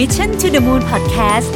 [0.00, 1.48] Mission to the Moon Podcast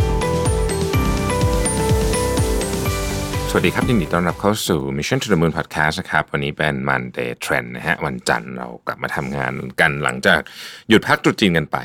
[3.51, 10.41] สวัสดีครับยินดีต้อนรับเข้าสู่ Mission to the Moon Podcast นะครับ วันนี้เป็น Monday Trend นะฮะ วันจันทร์เรากลับมาทำงานกันหลังจาก
[10.89, 11.77] หยุดพักตรุษจีนกันไป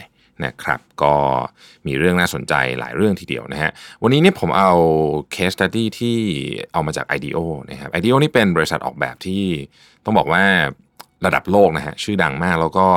[0.45, 1.16] นะครับ ก็
[1.88, 3.72] มีเรื่องน่าสนใจหลายเรื่องทีเดียวนะฮะ
[4.03, 4.72] วันนี้เนี่ยผมเอา
[5.35, 6.17] case study ที่
[6.73, 9.44] เอามาจาก IDEO นะครับ IDEO นี่เป็นบริษัทออกแบบที่
[10.05, 10.44] ต้องบอกว่า
[11.26, 12.88] ระดับโลกนะฮะชื่อดังมากแล้วก็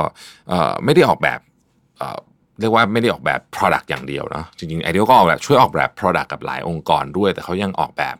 [0.85, 1.39] ไม่ได้ออกแบบ
[2.59, 8.15] เรียกว่าไม่ได้ออกแบบ Product อย่างเดียวเนาะจริงๆ i d e a ก็ออกแบบช่วยออกแบบ Product กับหลายองค์กรด้วย แต่เขายังออกแบบ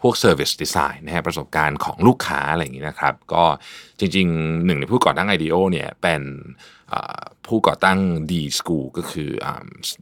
[0.00, 3.44] พวก Service Design นะฮะประสบการณ์ของลูกค้าอะไรอย่างนี้นะครับ ก็
[3.98, 6.22] จริงๆหนึ่งในผู้ก่อตั้ง IDEO เนี่ยเป็น
[7.46, 7.98] ผู้ก่อตั้ง
[8.30, 9.48] D School ก็คืออ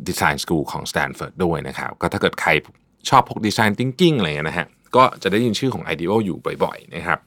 [0.09, 2.51] Design School ของ Stanford ด้วยนะครับ ก็ถ้าเกิดใคร
[3.09, 4.66] ชอบพวก Design Thinking อะไรอย่างเงี้ยนะฮะ
[4.97, 7.19] ก็จะได้ยินชื่อของ IDEO อยู่บ่อยๆนะครับ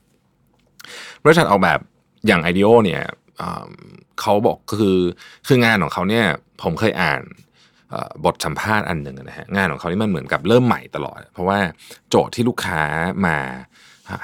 [1.24, 1.80] บริษัทออกแบบ
[2.28, 3.02] อย่าง IDEO เนี่ย
[4.22, 5.00] เขาบอกคือ
[5.48, 6.26] คืองานของเขาเนี่ย
[6.64, 7.22] ผมเคยอ่าน
[8.26, 11.60] บทสัมภาษณ์อันหนึ่งนะฮะงานของเขานี่มันเหมือนกับเริ่มใหม่ตลอด เพราะว่า
[12.10, 12.82] โจทย์ที่ลูกค้า
[13.26, 13.38] มา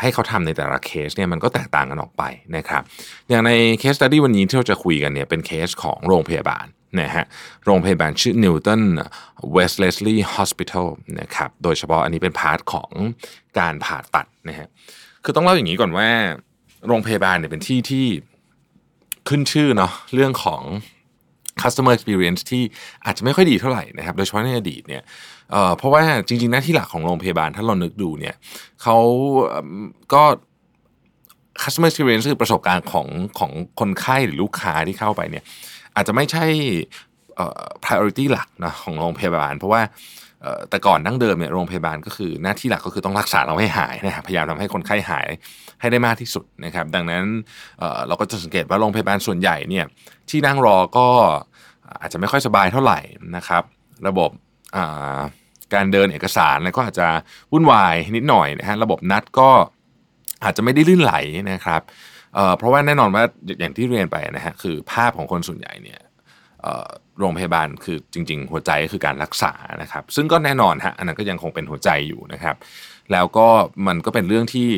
[0.02, 2.24] ให้เขาทำในแต่ละเคสเนี่ยมันก็แตกต่างกันออกไป
[2.58, 2.84] นะครับ
[3.30, 6.66] อย่างใน case study วันนี้ที่เราจะคุยกันเนี่ยเป็นเคสของโรงพยาบาล
[7.02, 7.26] นะฮะ
[7.66, 10.88] โรงพยาบาลชื่อ Newton-Wellesley Hospital
[11.20, 12.92] นะครับโดยเฉพาะอันนี้เป็น part ของ
[13.60, 14.68] การผ่าตัดนะฮะ
[15.24, 16.10] คือต้องเล่าอย่างนี้ก่อนว่า
[16.88, 18.06] โรงพยาบาลเนี่ยเป็นที่ที่
[19.28, 20.62] ขึ้นชื่อเนาะเรื่องของ
[21.62, 22.64] customer experience ที่
[23.06, 25.04] อาจจะไม่ค่อยดีเท่าไหร่นะครับโดยเฉพาะในอดีตเนี่ย
[25.52, 28.36] เเพราะว่าจริงๆหน้าที่หลักของโรงพยาบาลถ้าเรานึกดูเนี่ย
[28.84, 28.98] เขา
[30.14, 30.24] ก็
[31.62, 33.08] customer experience คือประสบการณ์ของ
[33.40, 35.44] ของคนไข้หรือลูกค้าที่เข้าไปเนี่ย
[35.96, 36.46] อาจจะไม่ใช่
[37.86, 39.82] priority หลักนะของโรงพยาบาล เพราะว่า
[40.70, 45.28] แต่ก่อนดั้งเดิมเนี่ยโรงพยาบาลก็คือหน้าที่หลักก็คือต้องรักษาเราให้หายนะครับพยายามทำให้คนไข้หาย
[45.82, 47.24] ให้ได้มากที่สุดนะครับ ดังนั้น
[47.80, 49.86] เเราก็จะสังเกตว่าโรงพยาบาลส่วนใหญ่เนี่ย
[50.30, 51.08] ที่นั่งรอก็
[52.02, 53.00] อาจจะไม่ค่อยสบายเท่าไหร่
[53.36, 53.64] นะครับ
[54.08, 55.20] ระบบา
[55.74, 57.08] การเดินเอกสารอะไรก็อาจจะ
[57.52, 59.50] วุ่นวายนิดหน่อยนะฮะระบบนัดก็
[60.44, 61.14] อาจจะไม่ได้ลื่นไหล
[61.52, 61.82] นะครับ
[62.34, 63.24] เเพราะว่าแน่นอนว่า
[63.60, 66.00] อย่างที่เรียนไปนะฮะคือภาพของคนส่วนใหญ่เนี่ย
[67.20, 72.56] โรงพยาบาลคือจริง ๆ หัวใจก็คือการรักษานะครับ ซึ่งก็แน่นอนฮะอันนั้นก็ยังคงเป็นหัวใจอยู่นะครับ
[73.12, 73.48] แล้วก็
[73.88, 74.70] มันก็เป็นเรื่องที่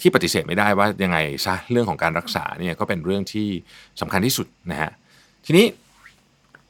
[0.00, 3.48] ที่ปฏิเสธไม่ได้ว่ายังไงซะเรื่องของการรักษาเนี่ยก็เป็นเรื่องที่
[4.00, 4.90] สำคัญที่สุดนะฮะ
[5.46, 5.66] ทีนี้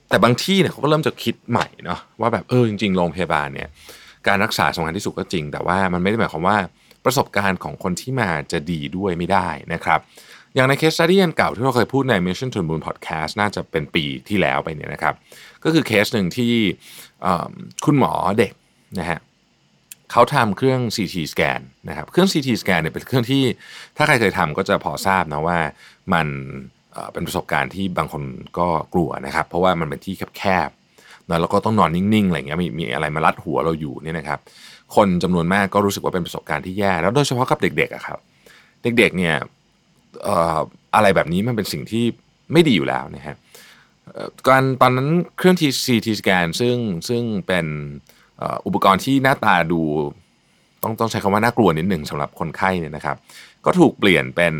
[0.08, 3.68] แต่บางที่เนี่ยเขาก็เริ่มจะคิดใหม่เนาะว่าแบบเออจริงๆโรงพยาบาลเนี่ย
[4.28, 6.58] การรักษาสำคัญที่สุดก็จริง แต่ว่ามันไม่ได้หมายความว่า
[7.04, 10.00] ประสบการณ์ของคนที่มาจะดีด้วยไม่ได้นะครับ
[10.56, 15.14] อย่างในเคสสตี้อันเก่าที่เราเคยพูดใน Mission to the Moon Podcast น่าจะเป็นปีที่แล้วไปเนี่ยนะครับ
[15.64, 16.52] ก็คือเคสหนึ่งที่
[17.84, 18.52] คุณหมอเด็ก
[18.98, 19.18] นะฮะ
[20.12, 23.42] เขาทำเครื่อง CT scan นะครับเครื่อง CT scan เนี่ยเป็นเครื่องที่
[23.96, 25.58] ถ้าใครเคยทำก็จะพอทราบนะว่า
[26.12, 26.26] มัน
[27.12, 28.22] เป็นประสบการณ์ที่บางคน
[28.58, 34.38] ก็กลัวนะครับ เพราะว่ามันเป็นที่แคบๆนะแล้วก็ต้องนอนนิ่งๆอะไรเงี้ยมีมีอะไรมารัดหัวเราอยู่เนี่ยนะครับ
[34.96, 38.18] คนจำนวนมากก็รู้สึกว่าเป็นประสบการณ์ที่แย่ แล้วโดยเฉพาะกับเด็กๆอะครับ
[38.82, 39.34] เด็กๆเนี่ย
[40.94, 42.04] อะไรแบบนี้มันเป็นสิ่งที่
[42.52, 43.36] ไม่ดีอยู่แล้วนะฮะ
[44.46, 45.56] การตอนนั้นเครื่อง
[45.86, 46.76] CT scan ซึ่ง
[47.08, 47.66] ซึ่งเป็น
[48.66, 49.82] อุปกรณ์ที่หน้าตาดู
[50.82, 53.16] ต้องต้องใช้คำว่าน่ากลัวนิดหนึ่งสำหรับคนไข้เนี่ยนะครับ
[53.64, 54.54] ก็ถูกเปลี่ยนเป็น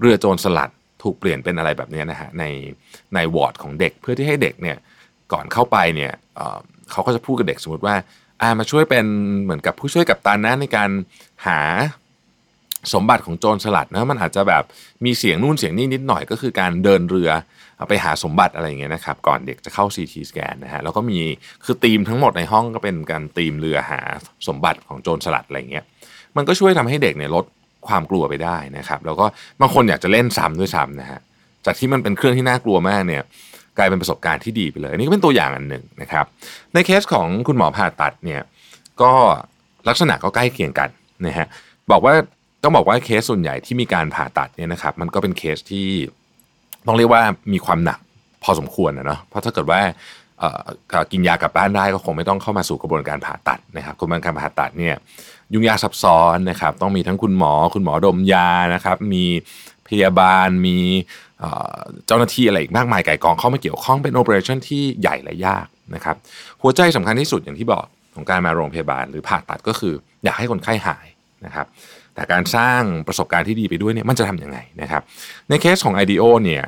[0.00, 0.70] เรือโจรสลัด
[1.02, 2.44] ถูกเปลี่ยนเป็นอะไรแบบนี้นะฮะใน
[3.14, 4.76] ในวอร์ดของเด็กเพื่อที่ให้เด็กเนี่ย
[5.32, 7.94] ก่อนเข้าไปเนี่ยเเขาก็จะพูดกับเด็กสมมติว่า
[8.40, 9.06] อ่ามาช่วยเป็น
[9.42, 10.90] เหมือนกับผู้ช่วยกับตันนะในการ
[11.46, 11.60] หา
[12.94, 14.64] สมบัติของโจรสลัดนะมันอาจจะแบบ
[15.04, 17.30] มีเสียงนู่นเสียงนี่นิดหน่อยก็คือการเดินเรือ
[17.88, 21.18] ไปหาสมบัติอะไรอย่างเงี้ยนะครับ ก่อนเด็กจะเข้า CT scan นะฮะแล้วก็มี
[21.64, 24.00] คือทีมทั้งหมดในห้องก็เป็นการทีมเรือหา
[24.46, 25.84] สมบัติของโจรสลัดอะไรเงี้ย
[26.36, 27.44] มันก็ช่วยทำให้เด็กเนี่ยลด
[27.88, 29.26] ความกลัวไปได้นะครับ แล้วก็
[29.60, 31.20] บางคนอยากจะเล่นซ้ำด้วยซ้ำนะฮะ
[31.66, 33.22] จากที่มันเป็นเครื่องที่น่ากลัวมากเนี่ย
[33.78, 36.26] กลายเป็นประสบการณ์ที่ดีไปเลยอันนี้ก็เป็นตัวอย่างอันหนึ่งนะครับ
[36.74, 38.40] ในเคสของคุณหมอผ่าตัดเนี่ย
[39.02, 39.12] ก็
[39.88, 40.88] ลักษณะก็ใกล้เคียงกัน
[41.26, 41.46] นะฮะ
[41.90, 42.14] บอกว่า
[42.62, 45.88] ต้องบอกว่าเคสส่วนใหญ่ที่มีการผ่าตัดเนี่ยนะครับ มันก็เป็นเคสที่
[46.86, 47.98] ต้องเรียกว่ามีความหนัก
[48.44, 49.80] พอสมควรนะเนาะเพราะถ้าเกิดว่า
[51.12, 54.94] กินยากลับบ้านได้ก็คงไม่ต้องเข้ามาสู่กระบวนการผ่าตัดนะครับกระบวนการผ่าตัดเนี่ย
[55.52, 59.24] ยุ่งยากซับซ้อนนะครับต้องมีทั้งคุณหมอ คุณหมอดมยานะครับ มี
[59.88, 60.78] พยาบาลมี
[62.06, 66.16] เจ้าหน้าที่อะไรอีกมากมายไก่กองเข้ามาเกี่ยวข้องเป็นโอเปอเรชั่นที่ใหญ่และยากนะครับ
[66.62, 67.84] หัวใจสำคัญที่สุดอย่างที่บอก
[68.14, 69.94] ของการมาโรงพยาบาลหรือผ่าตัดก็คือ
[70.24, 71.06] อยากให้คนไข้หาย
[71.46, 71.66] นะครับ
[72.20, 75.02] แต่การสร้างประสบการณ์ที่ดีไปด้วยเนี่ยมันจะทำยังไงนะครับ
[75.48, 76.64] ในเคสของ IDEO เนี่ย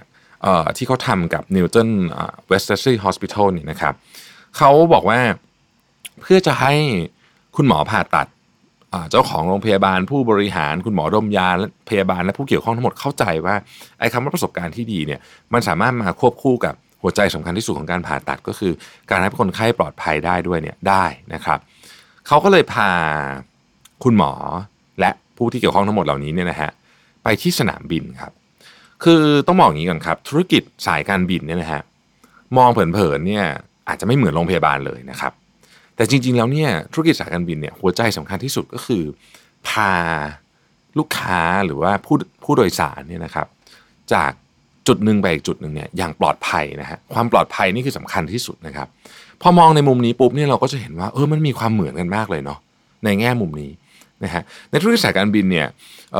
[0.77, 3.95] ที่เขาทำกับ Newton เอ่อ West Leslie Hospital เนี่ยนะครับ
[4.57, 5.21] เขาบอกว่า
[6.21, 6.75] เพื่อจะให้
[7.57, 8.27] คุณหมอผ่าตัด
[9.11, 13.55] เจ้าของโรงพยาบาลผู้บริหารคุณหมอดมยาและพยาบาลและผู้เกี่ยวข้องทั้งหมดเข้าใจว่า
[13.99, 15.21] ไอ้คำว่าประสบการณ์ที่ดีเนี่ย
[15.53, 18.73] มันสามารถมาควบคู่กับหัวใจสำคัญที่สุดของการผ่าตัดก็คือ
[19.11, 21.05] การให้คนไข้ปลอดภัยได้ด้วยเนี่ยได้
[21.35, 21.59] นะครับ
[22.27, 22.91] เขาก็เลยพา
[24.05, 24.33] คุณหมอ
[25.01, 25.11] และ
[25.43, 26.71] ผู้ที่เกี่ยวข้องทั้งหมดเหล่านี้เนี่ยนะฮะ
[27.23, 28.33] ไปที่สนามบินครับ
[29.05, 31.83] คือต้องบอกอย่างนี้ก่อนครับ ธุรกิจสายการบินเนี่ยนะฮะ
[32.57, 33.45] มองเผินๆเนี่ย
[33.89, 35.33] อาจจะไม่เหมือนโรงพยาบาลเลยนะครับ
[35.97, 39.03] แต่จริงๆแล้วเนี่ยธุรกิจสายการบินเนี่ยหัวใจสำคัญที่สุดก็คือ
[39.69, 39.93] พา
[40.99, 43.47] ลูกค้าหรือว่าผู้ผู้โดยสารเนี่ยนะครับ
[44.13, 44.31] จาก
[44.87, 48.89] จุดหนึ่งไปอีกจุดหนึ่งเนี่ยอย่างปลอดภัยนะฮะความปลอดภัยนี่คือสำคัญที่สุดนะครับ
[49.43, 52.59] พอมองในมุมนี้ปุ๊บเนี่ยเราก็จะเห็นว่าเออมันมีความเหมือนกันมากเลยเนาะ
[53.05, 53.71] ในแง่มุมนี้
[54.25, 55.67] นะฮะในธุรกิจสายการบินเนี่ย
[56.13, 56.17] เ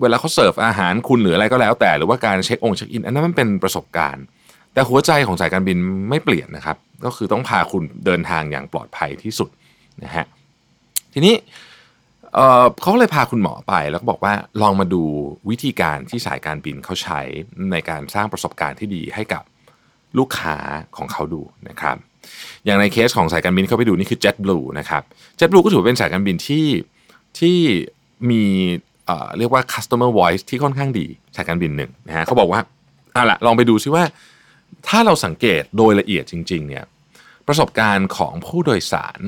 [0.00, 4.24] เวลาเขาเสิร์ฟอาหารคุณหรืออะไรก็แล้วแต่ หรือว่าการเช็คองค์เช็คอิน อันนั้นมันเป็นประสบการณ์
[4.72, 5.76] แต่หัวใจของสายการบิน
[6.10, 9.50] ไม่เปลี่ยนนะครับ ก็คือต้องพาคุณเดินทางอย่างปลอดภัยที่สุด
[10.04, 10.24] นะฮะ
[11.12, 11.34] ทีนี้
[12.34, 14.32] เเขาเลยพาคุณหมอไปแล้วก็บอกว่า
[14.62, 15.02] ลองมาดู
[15.50, 17.20] วิธีการที่สายการบินเขาใช้
[17.72, 19.42] ในการสร้างประสบการณ์ที่ดีให้กับ
[20.18, 20.56] ลูกค้า
[20.96, 21.96] ของเขาดูนะครับ
[22.64, 25.02] อย่างในเคสของสายการบินเขาไปดูนี่คือ JetBlue นะครับ
[25.38, 26.64] JetBlue ก็ถือเป็นสายการบินที่
[27.38, 27.58] ที่
[28.30, 28.42] มี
[29.38, 32.60] เรียกว่า customer voice ที่ค่อนข้างดีสายการบินหนึ่งนะฮะเขาบอกว่า
[33.12, 34.04] เอะละลองไปดูซิว่า
[34.88, 36.84] ถ้าเราสังเกตโดยละเอียดจริง ๆ เนี่ย
[37.46, 39.20] ประสบการณ์ของผู้โดยสาร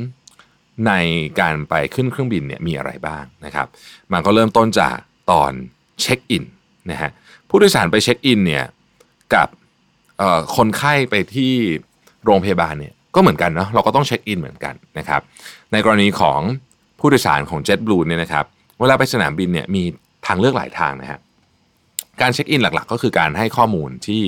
[0.86, 0.92] ใน
[1.40, 3.66] การไปขึ้นเครื่องบินเนี่ยมีอะไรบ้างนะครับ
[4.12, 4.96] มันก็เริ่มต้นจาก
[5.30, 5.52] ตอน
[6.00, 6.44] เช็คอิน
[6.90, 7.10] นะฮะ
[7.48, 8.64] ผู้โดยสารไปเช็คอินเนี่ย
[9.34, 9.48] กับ
[10.56, 11.52] คนไข้ไปที่
[12.24, 15.20] โรงพยาบาลเนี่ยก็เหมือนกันเนาะเราก็ต้องเช็คอินเหมือนกันนะครับ
[15.72, 16.40] ในกรณีของ
[16.98, 18.44] ผู้โดยสารของ JetBlue เนี่ยนะครับ
[18.80, 19.82] เวลาไปสนามบินเนี่ยมี
[20.26, 21.18] ทางเลือกหลายทางนะฮะ
[22.20, 24.22] การเช็คอินหลักๆ ก็คือการให้ข้อมูลที่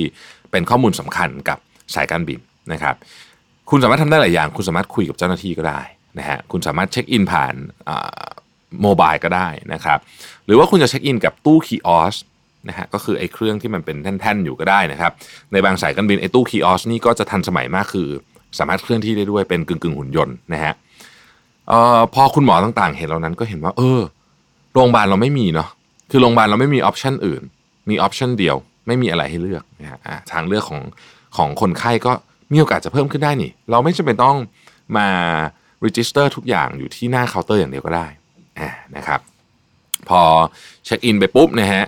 [0.51, 1.57] เป็นข้อมูลสำคัญกับ
[1.95, 2.39] สายการบิน
[2.73, 2.95] นะครับ
[3.69, 5.81] คุณสามารถทำได้หลายอย่าง คุณสามารถคุยกับเจ้าหน้าที่ก็ได้
[6.19, 7.55] นะฮะคุณสามารถเช็คอินผ่าน
[8.81, 9.99] โมบายก็ได้นะครับ
[10.45, 12.15] หรือว่าคุณจะเช็คอินกับตู้คีออส
[12.69, 15.11] นะฮะก็คือไอ้เครื่องที่มันเป็นแท่นๆอยู่ก็ได้นะครับ
[15.51, 18.07] ในบางสายการบินไอ้ตู้คีออสนี่ก็จะทันสมัยมากคือ
[18.59, 20.73] สามารถเคลื่อนที่ได้ด้วยเป็นกึ่งๆหุ่นยนต์นะฮะ
[21.71, 24.01] ออพอคุณหมอต่างๆ เห็นเหล่านั้นก็เห็นว่า เออ
[24.73, 25.69] โรงพยาบาลเราไม่มีเนาะ
[26.11, 27.41] คือโรงพยาบาลเราไม่มี option อื่น
[27.89, 28.55] มี option เดียว
[28.87, 29.99] ไม่มีอะไรให้เลือกนะฮะ
[30.31, 30.81] ทางเลือกของ
[31.37, 32.11] ของคนไข้ก็
[32.51, 34.37] มีโอกาสจะเพิ่มขึ้นได้นี่ เราไม่จำเป็นต้อง
[34.97, 35.07] มา
[35.85, 38.07] register ทุกอย่างอยู่ที่หน้าเคาน์เตอร์อย่างเดียวก็ได้
[38.95, 39.19] นะครับ
[40.09, 40.21] พอ
[40.85, 41.85] เช็คอินไปปุ๊บนะฮะ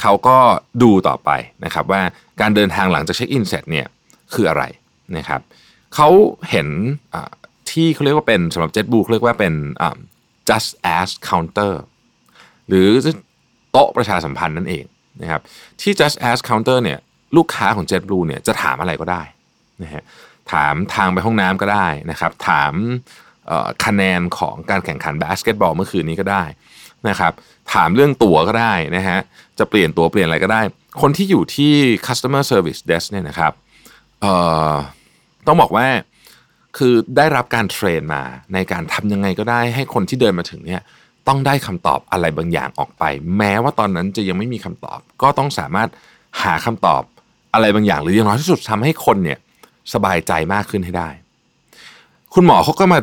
[0.00, 0.36] เขาก็
[0.82, 1.30] ดูต่อไป
[1.64, 2.02] นะครับว่า
[2.40, 3.86] การเดินทางหลังจากเช็คอินเสร็จเนี่ย
[4.34, 4.64] คืออะไร
[5.16, 5.40] นะครับ
[5.94, 6.08] เขา
[6.50, 6.68] เห็น
[7.76, 9.54] ที่เขาเรียกว่าเป็นสำหรับ JetBlue เขาเรียกว่าเป็น
[10.48, 11.72] just as counter
[12.68, 12.88] หรือ
[13.72, 14.84] โต๊ะประชาสัมพันธ์นั่นเอง
[15.22, 15.40] นะครับ
[15.80, 16.98] ที่ just as counter เนี่ย
[17.36, 19.22] ลูกค้าของ JetBlue เนี่ยจะถามอะไรก็ได้
[19.82, 20.02] นะฮะ
[20.52, 22.72] ถามทางไปห้องน้ำก็ได้นะครับ ถาม
[23.84, 26.44] คะแนนของการแข่งขันบาสเกตบอลเมื่อคืนนี้ก็ได้
[27.08, 27.32] นะครับ
[27.72, 29.18] ถามเรื่องตั๋วก็ได้นะฮะ
[29.58, 30.62] จะเปลี่ยนตั๋วเปลี่ยนอะไรก็ได้
[31.00, 31.72] คนที่อยู่ที่
[32.06, 33.52] customer service desk เนี่ยนะครับ
[35.46, 35.86] ต้องบอกว่า
[36.76, 38.22] คือได้รับการ train มา
[38.54, 40.82] ในการทำยังไงก็ได้ให้คนที่เดินมาถึงเนี่ย
[41.28, 43.04] ต้องได้คำตอบอะไรบางอย่างออกไป
[43.38, 45.88] แม้ว่าตอนนั้นจะยังไม่มีคำตอบ ก็ต้องสามารถ
[46.42, 47.02] หาคำตอบ
[47.54, 49.38] อะไรบางอย่าง หรืออย่างน้อยที่สุดทำให้คนเนี่ย
[49.94, 51.08] สบายใจมากขึ้นให้ได้
[52.34, 52.98] คุณหมอเขาก็มา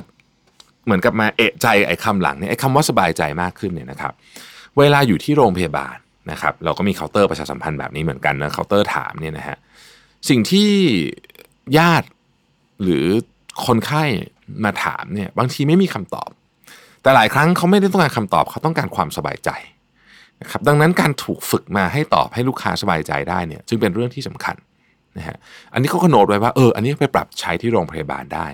[0.86, 4.14] เหมือนกับมาเอะใจไอ้คำหลังเนี่ยไอ้คำว่าสบายใจมากขึ้นเนี่ยนะครับ
[4.78, 5.96] เวลาอยู่ที่โรงพยาบาล
[6.32, 9.58] นะครับเราก็มีเคาน์เตอร์ประชาสัมพันธ์แบบนี้เหมือนกันนะเคาน์เตอร์ถามเนี่ยนะฮะ
[10.30, 10.70] สิ่งที่
[11.78, 12.08] ญาติ
[12.84, 13.06] หรือ
[13.66, 14.04] คนไข้
[14.64, 16.30] มาถามเนี่ยบางทีไม่มีคำตอบ
[17.02, 19.50] แต่หลายครั้งเขาไม่ได้ต้องการคำตอบเขาต้องการความสบายใจ
[20.42, 24.56] นะครับดังนั้นการถูกฝึกมาให้ตอบให้ลูกค้าสบายใจได้เนี่ยจึงเป็นเรื่องที่สำคัญ
[25.18, 25.38] นะฮะ
[25.74, 28.48] อันนี้เขาก็โน้ตไว้ว่าเอออันนี้ไปปรับใช้ที่โรงพยาบาลได้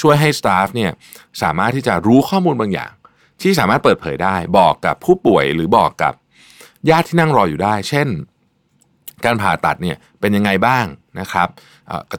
[0.00, 0.90] ช่วยให้สตาฟเนี่ย
[1.42, 2.92] สามารถที่จะรู้ข้อมูลบางอย่าง
[3.42, 6.14] ที่สามารถเปิดเผยได้ บอกกับผู้ป่วยหรือบอกกับ
[6.90, 8.08] ญาติที่นั่งรออยู่ได้ เช่น
[9.24, 10.84] การผ่าตัดเนี่ยเป็นยังไงบ้าง
[11.20, 11.48] นะครับ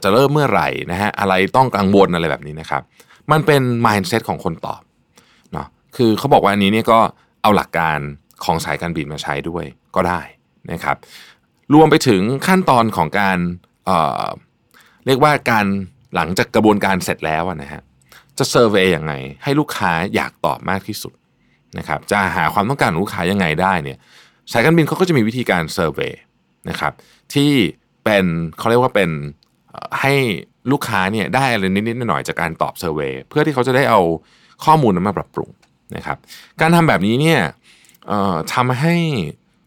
[0.04, 2.82] จะเริ่มเมื่อไหร่นะฮะอะไรต้องกังวลอะไรแบบนี้นะครับ
[3.32, 4.82] มันเป็น mindset ของคนตอบ
[5.52, 5.66] เนาะ
[5.96, 6.98] คือเขาบอกว่าอันนี้เนี่ยก็
[7.42, 7.98] เอาหลักการ
[8.44, 9.64] ของสายการบินมาใช้ด้วย
[9.96, 10.20] ก็ได้
[10.72, 10.96] นะครับ
[11.74, 13.38] รวมไปถึงขั้นตอนของการ
[13.86, 15.66] เเรียกว่าการ
[16.14, 17.82] หลังจากกระบวนการเสร็จแล้วนะฮะ
[18.38, 21.14] จะเซอร์เวยยังไง ให้ลูกค้าอยากตอบมากที่สุด
[21.78, 23.98] นะครับจะหาความต้องการของลูกค้ายังไงได้เนี่ย
[24.52, 26.12] สายการบินเขาก็จะมีวิธีการ survey
[26.68, 26.92] นะครับ
[27.34, 27.52] ที่
[28.04, 28.24] เป็น
[28.58, 29.10] เขาเรียกว่าเป็น
[30.00, 30.12] ให้
[30.70, 34.00] ลูกค้าเนี่ยได้อะไรนิดๆหน่อยๆจากการตอบ survey เพื่อที่เขาจะได้เอา
[34.64, 35.50] ข้อมูลนั้นมาปรับปรุง
[35.96, 36.18] นะครับ
[36.60, 37.40] การทำแบบนี้เนี่ย
[38.54, 38.96] ทำให้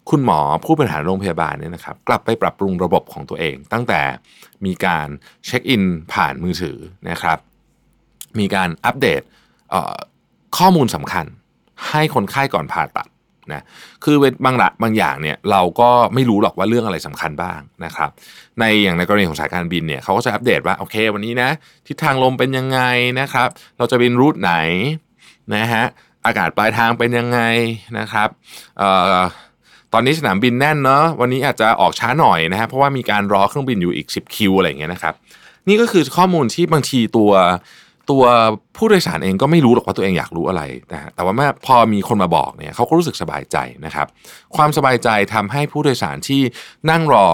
[0.10, 4.02] คุณหมอผู้บริหารโรงพยาบาลเนี่ยนะครับ กลับไปปรับปรุงระบบของตัวเอง ตั้งแต่
[4.66, 5.08] มีการ
[5.46, 5.84] เช็คอิน
[6.14, 6.78] ผ่านมือถือ
[7.10, 7.40] นะครับ
[8.40, 9.22] มีการอัปเดต
[10.58, 11.26] ข้อมูลสำคัญ
[11.90, 13.08] ให้คนไข้ก่อนผ่าตัด
[13.54, 13.62] นะ
[14.04, 18.10] คือบางละบางอย่างเนี่ยเราก็ไม่รู้หรอกว่าเรื่องอะไรสำคัญบ้างนะครับ
[18.60, 21.50] ในอย่างในกรณีของสายการบินเนี่ยเขาก็จะอัปเดตว่าโอเค วันนี้นะ
[21.88, 22.80] ทิศทางลมเป็นยังไง
[23.20, 24.54] นะครับ เราจะบินรูทไหน
[25.56, 25.84] นะฮะ
[26.26, 27.40] อากาศปลายทางเป็นยังไง
[28.00, 28.30] นะครับ
[28.82, 29.18] ออ
[29.94, 35.14] ตอนนี้สนามบินแน่นเนาะวันนี้อาจจะออกช้าหน่อยนะฮะเพราะว่ามีการรอเครื่องบินอยู่อีก 10 คิวอะไรอย่างเงี้ยนะครับ
[35.68, 37.32] นี่ก็คือข้อมูลที่บางทีตัว
[38.10, 38.24] ตัว
[38.78, 40.62] ผู้โดยสารเองก็ไม่รู้หรอกว่าตัวเองอยากรู้อะไร
[40.94, 44.08] นะฮะแต่ว่าเมื่อพอมีคนมาบอกเนี่ยเขาก็รู้สึกสบายใจนะครับ
[44.56, 46.42] ความสบายใจทำให้ผู้โดยสารที่
[46.90, 47.28] นั่งรอ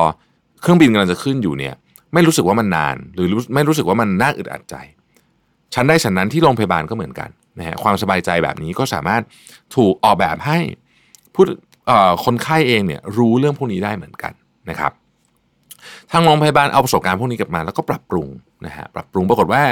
[0.61, 1.75] เครื่องบินกำลังจะขึ้นอยู่เนี่ย
[2.13, 4.75] ไม่รู้สึกว่ามันนาน หรือไม่รู้สึกว่ามันน่าอึดอัดใจ
[5.73, 9.21] ฉันได้ฉันนั้นที่โรงพยาบาลก็เหมือนกันนะฮะความสบายใจแบบนี้ก็สามารถ
[9.75, 10.59] ถูกออกแบบให้
[11.33, 11.43] ผู้
[11.87, 14.33] เอ่อคนไข้เองเนี่ยรู้เรื่องพวกนี้ได้เหมือนกัน
[14.69, 14.91] นะครับ
[16.11, 18.27] ทางโรงพยาบาลเอาประสบการณ์พวกนี้กลับมา แล้วก็ปรับปรุง
[18.65, 19.63] นะฮะปรับปรุงปรากฏว่า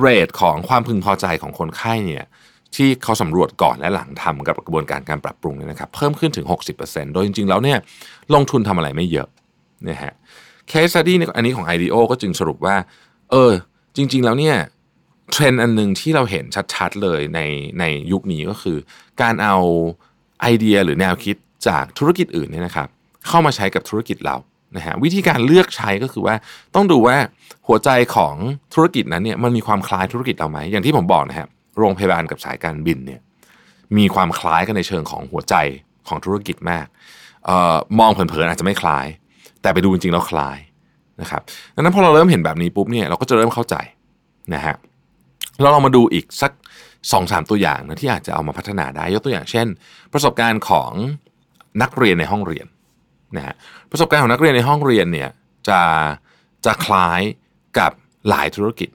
[0.00, 2.24] เรทของความพึงพอใจของคนไข้เนี่ย
[2.74, 6.46] ที่เขาสำรวจก่อนและหลังทำกับกระบวนการการปรับปรุงเนี่ยนะครับเพิ่มขึ้นถึง
[6.80, 7.78] 60%โดยจริง ๆ แล้วเนี่ย
[8.34, 9.28] ลงทุนทำอะไรไม่เยอะ
[9.88, 10.12] นะฮะ
[10.68, 12.76] เคส study อันนี้ของ IDEO ก็จึงสรุปว่า
[13.30, 13.52] เออ
[13.96, 14.56] จริง ๆ แล้วเนี่ย
[15.32, 17.40] เทรนด์อันหนึ่งที่เราเห็นชัด ๆ เลยใน
[17.80, 18.78] ในยุคนี้ก็คือ
[19.22, 19.56] การเอา
[20.40, 21.36] ไอเดียหรือแนวคิด
[21.68, 22.88] จากธุรกิจอื่นเนี่ยนะครับ
[23.28, 24.36] เข้ามาใช้กับธุรกิจเรา
[24.76, 26.34] นะฮะวิธีการเลือกใช้ก็คือว่า
[26.74, 27.16] ต้องดูว่า
[27.66, 28.34] หัวใจของ
[28.74, 31.46] ธุรกิจนั้นเนี่ยมันมีความคล้ายธุรกิจเราไหมอย่างที่ผมบอกนะฮะ
[31.78, 33.20] โรงพยาบาลกับสายการบินเนี่ย
[33.96, 35.54] มีความคล้ายกันในเชิงของหัวใจ
[36.08, 36.86] ของธุรกิจมาก
[37.48, 39.06] ออมองเผินๆอาจจะไม่คล้าย
[39.62, 40.58] แต่ไปดูจริงๆแล้วคล้าย
[41.20, 41.42] นะครับ
[41.74, 43.76] ดังนั้นพอเราเริ่มเห็นแบบนี้ปุ๊บเนี่ยเราก็จะเริ่มเข้าใจ
[44.54, 44.74] นะฮะ
[45.62, 46.52] เราลองมาดูอีกสัก
[47.12, 49.66] สองสามตัวอย่างนะที่อาจจะเอามาพัฒนาได้ยกตัวอย่างเช่น
[50.12, 50.90] ประสบการณ์ของ
[51.82, 52.66] นักเรียนในห้องเรียน
[53.36, 53.54] นะฮะ
[53.90, 55.28] ประสบการณ์ของนักเรียนในห้องเรียนเนี่ย
[55.68, 55.80] จะ
[56.66, 57.20] จะคล้าย
[57.78, 57.92] กับ
[58.28, 58.88] หลายธุรกิจ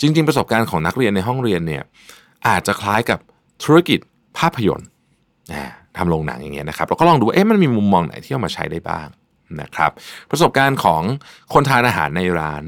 [0.00, 1.82] จริง ๆ ประสบการณ์ของนักเรียนในห้องเรียนเนี่ย
[2.48, 3.18] อาจจะคล้ายกับ
[3.64, 3.98] ธุรกิจ
[4.38, 4.88] ภาพยนตร์
[5.50, 9.08] นะทำโรงหนังอย่างเงี้ยนะครับเราก็ลองดูเอ๊ะมันมีมุมมองไหนที่เอามาใช้ได้บ้าง
[9.60, 9.90] นะครับ
[10.30, 11.02] ประสบการณ์ของ
[11.52, 12.62] คนทานอาหารในร้าน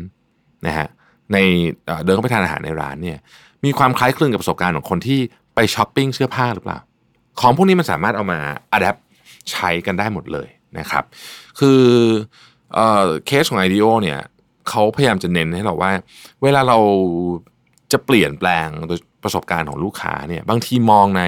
[0.67, 0.89] นะฮะ
[1.33, 1.39] ใน
[1.87, 3.19] เอ่อเดินเข้าไปทานอาหารในร้านเนี่ย
[3.65, 5.21] มีความคล้ายคลึงกับประสบการณ์ของคนที่
[5.55, 6.79] ไปช้อปปิ้งเสื้อผ้าหรือเปล่า
[7.41, 8.39] ของพวกนี้มันสามารถเอามา
[8.73, 8.97] อัดแอป
[9.51, 10.49] ใช้กันได้หมดเลย
[10.79, 11.05] นะครับ
[11.59, 11.83] คือ
[12.75, 14.21] เออเคสของ IDEO เนี่ย
[14.69, 15.93] เขาพยายามจะเน้นให้เราว่า
[16.43, 16.79] เวลาเรา
[17.93, 21.23] จะเปลี่ยนแปลงโดยประสบการณ์ของลูกค้าเนี่ยบางทีมองใน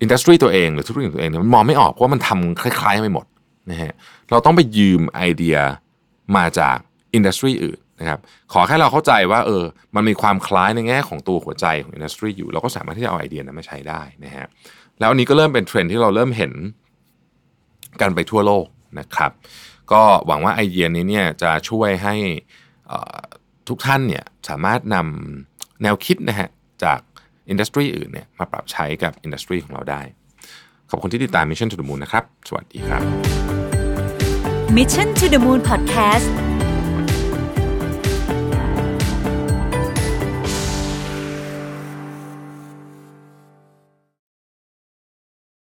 [0.00, 3.26] อินดัสทรีตัวเองหรือธุรกิจตัวเองเนี่ยมันมองไม่ออกเพราะว่ามันทำคล้ายๆไปหมด
[3.70, 3.92] นะฮะ
[4.30, 5.56] เราต้องไปยืมไอเดีย
[6.36, 6.76] มาจาก
[7.14, 8.18] industry อื่นนะครับ
[8.52, 9.64] ขอแค่เราเข้าใจว่าเออ
[9.94, 14.46] มันมีความคล้ายในแง่ของตัวหัวใจของ industry อยู่ เราก็สามารถที่จะเอาไอเดียนั้นมาใช้ได้นะฮะ
[15.00, 16.52] แล้วอันนี้ก็เริ่มเป็นเทรนด์ที่เราเริ่มเห็น
[18.00, 18.66] กันไปทั่วโลก
[18.98, 19.30] นะครับ
[19.92, 22.14] ก็หวังว่าไอเดียนี้เนี่ยจะช่วยให้
[23.68, 26.48] ทุกท่านเนี่ยสามารถนำแนวคิดนะฮะ
[26.84, 27.00] จาก
[27.48, 30.02] industry อื่นเนี่ยมาปรับใช้กับ industry ของเราได้
[30.90, 33.02] ขอบคุณที่ติดตาม Mission to the Moon นะครับ สวัสดีครับ
[34.76, 36.51] Mission to the Moon Podcast